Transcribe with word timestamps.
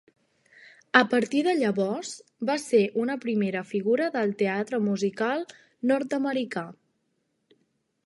A 0.99 1.01
partir 1.11 1.41
de 1.47 1.53
llavors 1.59 2.13
va 2.51 2.57
ser 2.65 2.81
una 3.03 3.19
primera 3.27 3.63
figura 3.75 4.09
del 4.19 4.35
teatre 4.43 4.83
musical 4.89 5.49
nord-americà. 5.93 6.69